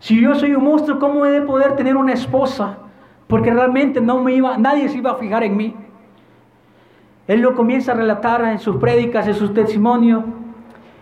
[0.00, 2.78] Si yo soy un monstruo, ¿cómo he de poder tener una esposa?
[3.28, 5.76] Porque realmente no me iba, nadie se iba a fijar en mí.
[7.28, 10.24] Él lo comienza a relatar en sus prédicas, en sus testimonios,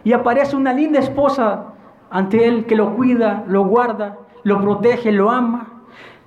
[0.03, 1.75] y aparece una linda esposa
[2.11, 5.76] ante Él que lo cuida, lo guarda, lo protege, lo ama.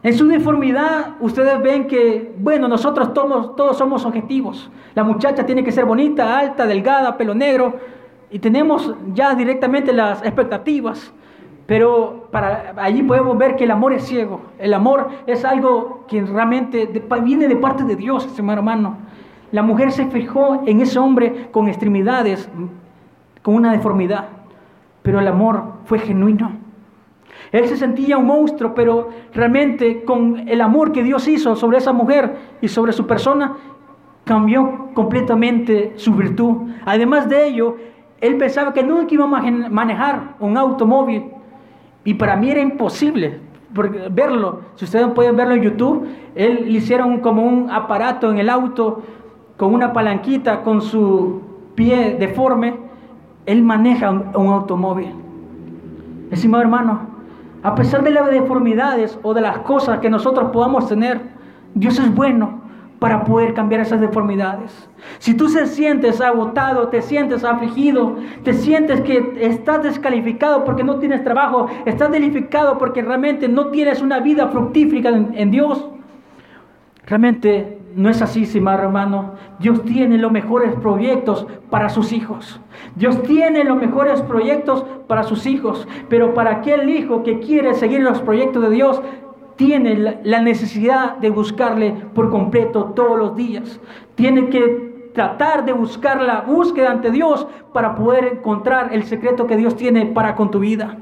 [0.02, 4.70] En su deformidad, ustedes ven que, bueno, nosotros todos, somos objetivos.
[4.96, 7.76] La muchacha tiene que ser bonita, alta, delgada, pelo negro,
[8.32, 11.14] y tenemos ya directamente las expectativas.
[11.66, 14.42] Pero para allí podemos ver que el amor es ciego.
[14.58, 16.90] El amor es algo que realmente
[17.24, 18.98] viene de parte de Dios, hermano.
[19.52, 22.50] La mujer se fijó en ese hombre con extremidades,
[23.44, 24.40] con una deformidad
[25.02, 26.52] pero el amor fue genuino.
[27.52, 31.94] Él se sentía un monstruo, pero realmente con el amor que Dios hizo sobre esa
[31.94, 33.56] mujer y sobre su persona,
[34.24, 36.70] cambió completamente su virtud.
[36.86, 37.78] Además de ello,
[38.22, 41.32] él pensaba que nunca iba a manejar un automóvil.
[42.04, 43.40] Y para mí era imposible
[43.72, 44.62] verlo.
[44.76, 49.02] Si ustedes pueden verlo en YouTube, él le hicieron como un aparato en el auto
[49.58, 51.42] con una palanquita con su
[51.76, 52.90] pie deforme
[53.46, 55.12] él maneja un, automóvil.
[56.30, 57.09] Estimado hermano,
[57.64, 61.22] a pesar de las deformidades o de las cosas que nosotros podamos tener,
[61.74, 62.62] Dios es bueno
[63.00, 64.90] para poder cambiar esas deformidades.
[65.20, 71.00] Si tú te sientes agotado, te sientes afligido, te sientes que estás descalificado porque no
[71.00, 75.90] tienes trabajo, estás descalificado porque realmente no tienes una vida fructífera en, en Dios,
[77.06, 79.34] realmente no es así, estimado hermano.
[79.60, 82.60] Dios tiene los mejores proyectos para sus hijos.
[82.96, 85.88] Dios tiene los mejores proyectos para sus hijos.
[86.08, 89.02] Pero para aquel hijo que quiere seguir los proyectos de Dios,
[89.56, 93.80] tiene la necesidad de buscarle por completo todos los días.
[94.16, 99.58] Tiene que tratar de buscar la búsqueda ante Dios para poder encontrar el secreto que
[99.58, 100.98] Dios tiene para con tu vida.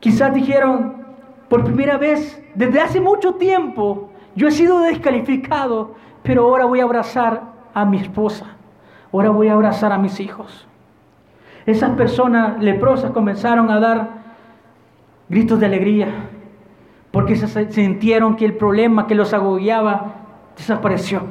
[0.00, 0.96] Quizás dijeron,
[1.48, 6.84] por primera vez, desde hace mucho tiempo, yo he sido descalificado, pero ahora voy a
[6.84, 7.42] abrazar
[7.74, 8.46] a mi esposa.
[9.12, 10.66] Ahora voy a abrazar a mis hijos.
[11.66, 14.08] Esas personas leprosas comenzaron a dar
[15.28, 16.08] gritos de alegría
[17.10, 20.14] porque se sintieron que el problema que los agobiaba
[20.56, 21.22] desapareció.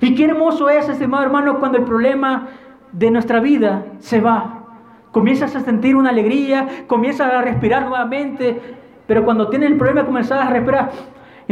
[0.00, 2.48] Y qué hermoso es, estimado hermano, cuando el problema
[2.92, 4.64] de nuestra vida se va.
[5.12, 8.60] Comienzas a sentir una alegría, comienzas a respirar nuevamente,
[9.06, 10.90] pero cuando tienes el problema comenzas a respirar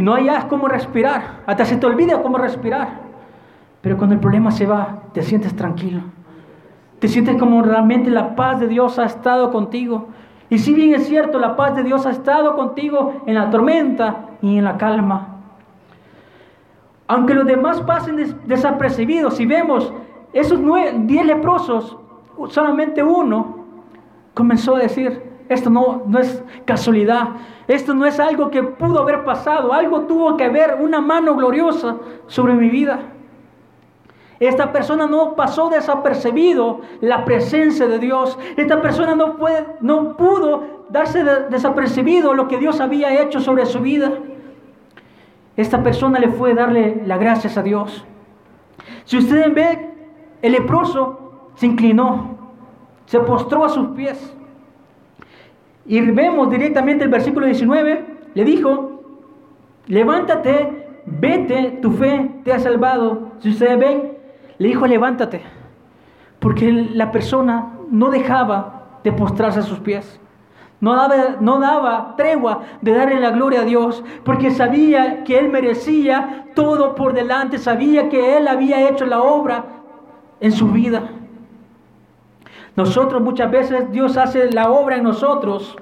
[0.01, 3.01] y no hayas cómo respirar, hasta se te olvida cómo respirar.
[3.81, 6.01] Pero cuando el problema se va, te sientes tranquilo.
[6.97, 10.07] Te sientes como realmente la paz de Dios ha estado contigo.
[10.49, 14.25] Y si bien es cierto, la paz de Dios ha estado contigo en la tormenta
[14.41, 15.35] y en la calma.
[17.07, 19.93] Aunque los demás pasen desapercibidos, si vemos
[20.33, 20.59] esos
[21.03, 21.95] diez leprosos,
[22.49, 23.65] solamente uno
[24.33, 27.29] comenzó a decir, esto no, no es casualidad,
[27.67, 31.97] esto no es algo que pudo haber pasado, algo tuvo que haber, una mano gloriosa
[32.27, 32.99] sobre mi vida.
[34.39, 38.39] Esta persona no pasó desapercibido la presencia de Dios.
[38.57, 43.81] Esta persona no, puede, no pudo darse desapercibido lo que Dios había hecho sobre su
[43.81, 44.13] vida.
[45.55, 48.03] Esta persona le fue darle las gracias a Dios.
[49.05, 49.93] Si ustedes ven,
[50.41, 52.37] el leproso se inclinó,
[53.05, 54.35] se postró a sus pies.
[55.85, 59.01] Y vemos directamente el versículo 19, le dijo,
[59.87, 63.31] levántate, vete, tu fe te ha salvado.
[63.39, 64.17] Si ustedes ven,
[64.57, 65.41] le dijo, levántate,
[66.39, 70.19] porque la persona no dejaba de postrarse a sus pies.
[70.79, 75.49] No daba, no daba tregua de darle la gloria a Dios, porque sabía que Él
[75.49, 79.65] merecía todo por delante, sabía que Él había hecho la obra
[80.39, 81.03] en su vida.
[82.81, 85.77] Nosotros muchas veces Dios hace la obra en nosotros,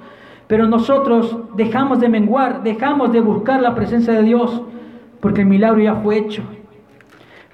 [0.47, 4.61] pero nosotros dejamos de menguar, dejamos de buscar la presencia de Dios,
[5.21, 6.43] porque el milagro ya fue hecho.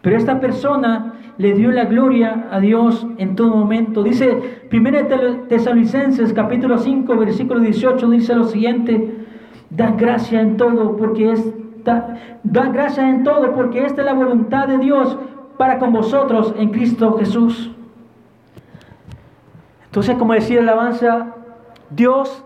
[0.01, 4.01] Pero esta persona le dio la gloria a Dios en todo momento.
[4.01, 9.27] Dice 1 Tesalonicenses capítulo 5 versículo 18 dice lo siguiente,
[9.69, 14.67] da gracia en todo porque es da, gracia en todo porque esta es la voluntad
[14.67, 15.15] de Dios
[15.59, 17.74] para con vosotros en Cristo Jesús.
[19.95, 21.27] Entonces, como decía la alabanza,
[21.89, 22.43] Dios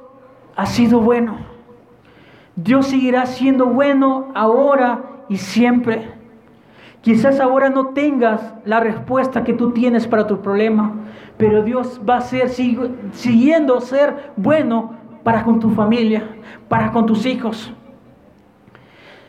[0.55, 1.37] ha sido bueno.
[2.55, 6.11] Dios seguirá siendo bueno ahora y siempre.
[7.01, 10.93] Quizás ahora no tengas la respuesta que tú tienes para tu problema,
[11.37, 14.91] pero Dios va a ser siguiendo ser bueno
[15.23, 16.29] para con tu familia,
[16.67, 17.73] para con tus hijos.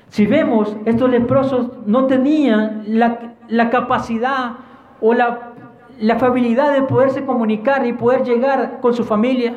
[0.09, 4.57] Si vemos, estos leprosos no tenían la, capacidad
[5.01, 5.50] o la,
[6.01, 9.55] la habilidad de poderse comunicar y poder llegar con su familia,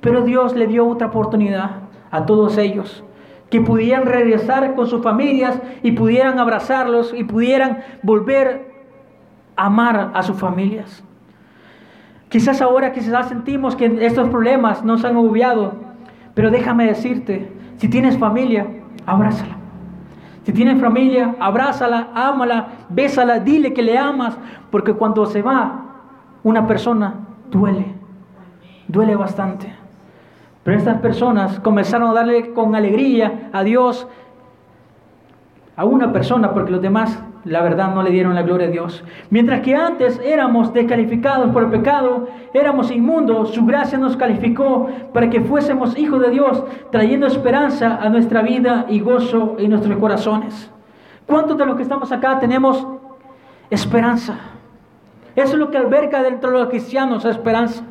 [0.00, 3.04] pero Dios le dio otra oportunidad a todos ellos
[3.50, 8.72] que pudieran regresar con sus familias y pudieran abrazarlos y pudieran volver
[9.56, 11.02] a amar a sus familias.
[12.28, 15.74] Quizás ahora quizás sentimos que estos problemas nos han obviado,
[16.34, 18.66] pero déjame decirte, si tienes familia,
[19.06, 19.57] abrázala.
[20.48, 24.34] Si tienes familia, abrázala, ámala, bésala, dile que le amas,
[24.70, 25.82] porque cuando se va
[26.42, 27.16] una persona,
[27.50, 27.84] duele,
[28.86, 29.70] duele bastante.
[30.64, 34.08] Pero estas personas comenzaron a darle con alegría a Dios
[35.76, 39.04] a una persona, porque los demás, la verdad, no le dieron la gloria a Dios.
[39.30, 45.30] Mientras que antes éramos descalificados por el pecado, éramos inmundos, su gracia nos calificó para
[45.30, 50.70] que fuésemos hijos de Dios, trayendo esperanza a nuestra vida y gozo en nuestros corazones.
[51.26, 52.86] ¿Cuántos de los que estamos acá tenemos
[53.70, 54.38] esperanza?
[55.36, 57.84] Eso es lo que alberga dentro de los cristianos, esperanza.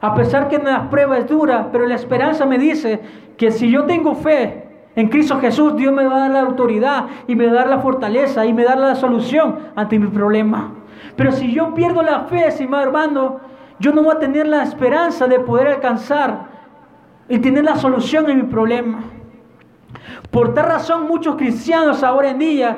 [0.00, 3.00] A pesar que la prueba es dura, pero la esperanza me dice
[3.36, 7.06] que si yo tengo fe en Cristo Jesús, Dios me va a dar la autoridad
[7.26, 9.98] y me va a dar la fortaleza y me va a dar la solución ante
[9.98, 10.74] mi problema.
[11.16, 13.40] Pero si yo pierdo la fe, estimado hermano,
[13.78, 16.46] yo no voy a tener la esperanza de poder alcanzar
[17.28, 19.00] y tener la solución en mi problema.
[20.30, 22.76] Por tal razón, muchos cristianos ahora en día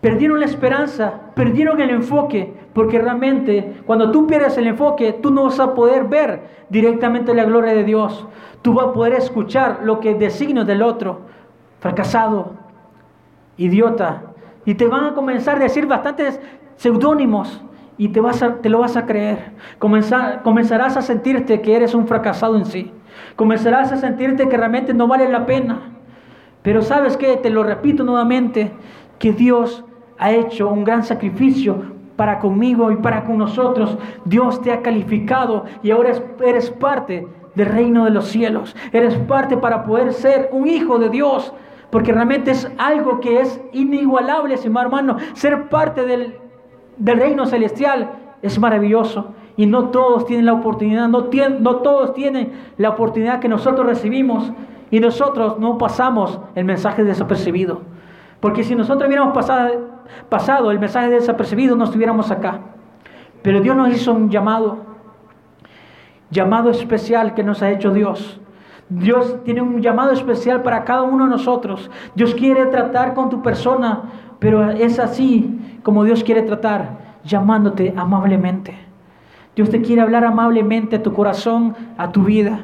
[0.00, 5.44] perdieron la esperanza, perdieron el enfoque, porque realmente cuando tú pierdes el enfoque, tú no
[5.44, 8.26] vas a poder ver directamente la gloria de Dios.
[8.60, 11.20] Tú vas a poder escuchar lo que designo del otro,
[11.80, 12.52] fracasado,
[13.56, 14.24] idiota,
[14.66, 16.38] y te van a comenzar a decir bastantes
[16.76, 17.62] seudónimos
[17.96, 19.52] y te, vas te lo vas a creer.
[19.78, 22.92] comenzarás a sentirte que eres un fracasado en sí.
[23.36, 25.80] Comenzarás a sentirte que realmente no vale la pena.
[26.60, 28.72] Pero sabes que, te lo repito nuevamente,
[29.18, 29.82] que Dios
[30.18, 33.96] ha hecho un gran sacrificio para conmigo y para con nosotros.
[34.24, 36.12] Dios te ha calificado y ahora
[36.44, 38.74] eres parte del reino de los cielos.
[38.92, 41.52] Eres parte para poder ser un hijo de Dios.
[41.90, 45.16] Porque realmente es algo que es inigualable, hermano.
[45.34, 46.36] Ser parte del,
[46.96, 48.10] del reino celestial
[48.42, 49.32] es maravilloso.
[49.56, 51.28] Y no todos tienen la oportunidad, no,
[51.60, 54.52] no todos tienen la oportunidad que nosotros recibimos.
[54.90, 57.80] Y nosotros no pasamos el mensaje desapercibido.
[58.40, 59.95] Porque si nosotros hubiéramos pasado,
[60.28, 62.60] pasado el mensaje desapercibido, no estuviéramos acá.
[63.42, 64.78] Pero Dios nos hizo un llamado,
[66.30, 68.40] llamado especial que nos ha hecho Dios.
[68.88, 71.90] Dios tiene un llamado especial para cada uno de nosotros.
[72.14, 74.02] Dios quiere tratar con tu persona,
[74.38, 78.76] pero es así como Dios quiere tratar, llamándote amablemente.
[79.56, 82.60] Dios te quiere hablar amablemente a tu corazón, a tu vida.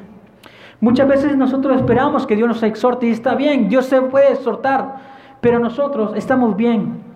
[0.80, 4.96] Muchas veces nosotros esperamos que Dios nos exhorte y está bien, Dios se puede exhortar,
[5.40, 7.11] pero nosotros estamos bien.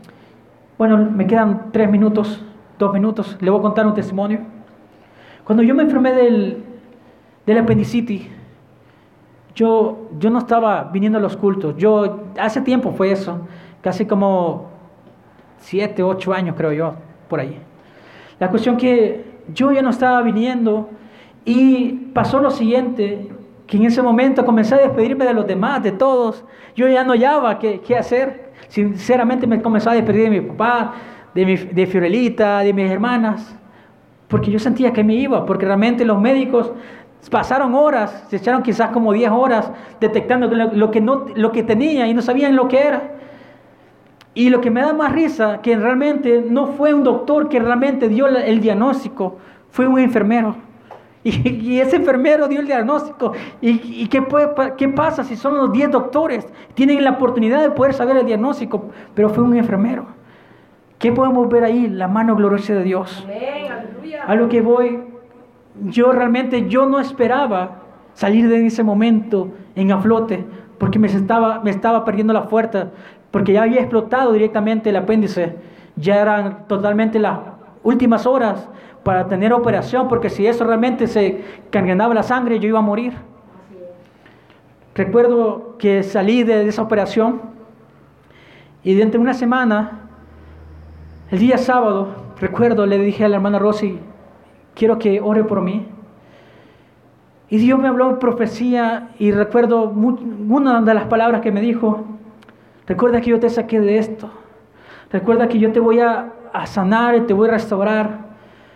[0.79, 2.45] Bueno, me quedan tres minutos,
[2.79, 4.41] dos minutos, le voy a contar un testimonio.
[5.45, 6.65] Cuando yo me enfermé del,
[7.47, 8.29] del apendicitis,
[9.55, 11.77] yo, yo no estaba viniendo a los cultos.
[11.79, 13.41] Yo, hace tiempo fue eso,
[13.81, 14.67] casi como
[15.59, 16.95] siete, ocho años creo yo,
[17.29, 17.59] por ahí.
[18.39, 19.25] La cuestión que
[19.55, 20.91] yo ya no estaba viniendo
[21.47, 23.31] y pasó lo siguiente,
[23.67, 26.45] que en ese momento comencé a despedirme de los demás, de todos.
[26.75, 28.46] Yo ya no hallaba qué, qué hacer.
[28.69, 30.95] Sinceramente me comencé a despedir de mi papá,
[31.35, 33.57] de, mi, de Fiorelita, de mis hermanas,
[34.29, 36.73] porque yo sentía que me iba, porque realmente los médicos
[37.31, 42.07] Pasaron horas, se echaron quizás como 10 horas detectando lo que, no, lo que tenía
[42.07, 43.15] y no sabían lo que era.
[44.35, 48.09] Y lo que me da más risa, que realmente no fue un doctor que realmente
[48.09, 49.39] dio el diagnóstico,
[49.71, 50.57] fue un enfermero.
[51.29, 53.33] Y, ese enfermero dio el diagnóstico.
[53.61, 56.47] ¿Y, qué, puede, qué pasa si son los 10 doctores?
[56.75, 60.07] Tienen la oportunidad de poder saber el diagnóstico, pero fue un enfermero.
[61.01, 61.89] ¿Qué podemos ver ahí?
[61.89, 63.27] La mano gloriosa de Dios.
[64.25, 65.01] A lo que voy,
[65.87, 67.83] yo realmente yo no esperaba
[68.15, 70.45] salir de ese momento en aflote
[70.79, 72.89] porque me estaba, me estaba perdiendo la fuerza,
[73.33, 75.57] porque ya había explotado directamente el apéndice,
[75.97, 77.39] ya eran totalmente las
[77.87, 78.69] últimas horas
[79.05, 83.13] para tener operación, porque si eso realmente se cargaba la sangre, yo iba a morir.
[84.95, 87.41] Recuerdo que salí de esa operación
[88.83, 90.01] y de una semana,
[91.31, 92.09] el día sábado,
[92.41, 93.99] recuerdo, le dije a la hermana Rosy,
[94.75, 95.87] quiero que ore por mí.
[97.49, 102.05] Y Dios me habló en profecía y recuerdo una de las palabras que me dijo,
[102.87, 104.31] recuerda que yo te saqué de esto,
[105.13, 106.33] recuerda que yo te voy a,
[106.63, 108.27] a sanar te voy a restaurar,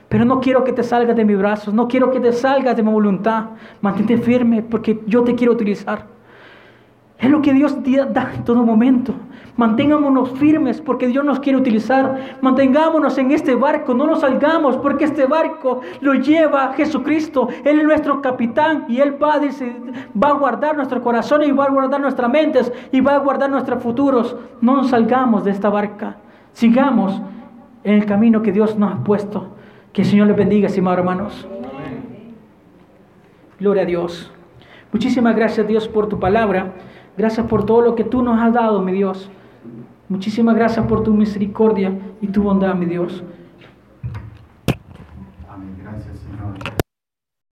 [0.08, 2.82] pero no quiero que te salgas de mis brazos, no quiero que te salgas de
[2.82, 3.44] mi voluntad,
[3.80, 6.06] mantente firme porque yo te quiero utilizar.
[7.18, 9.12] Es lo que Dios da en todo momento.
[9.56, 12.38] Mantengámonos firmes porque Dios nos quiere utilizar.
[12.40, 17.48] Mantengámonos en este barco, no nos salgamos porque este barco lo lleva Jesucristo.
[17.62, 21.70] Él es nuestro capitán y Él va, va a guardar nuestro corazón y va a
[21.70, 24.34] guardar nuestras mentes y va a guardar nuestros futuros.
[24.62, 26.16] No nos salgamos de esta barca.
[26.54, 27.20] Sigamos
[27.84, 29.56] en el camino que Dios nos ha puesto.
[29.92, 31.48] Que el Señor les bendiga, estimados hermanos.
[33.58, 34.32] Gloria a Dios.
[34.92, 36.72] Muchísimas gracias Dios por tu palabra.
[37.16, 39.30] Gracias por todo lo que tú nos has dado, mi Dios.
[40.08, 43.22] Muchísimas gracias por tu misericordia y tu bondad, mi Dios.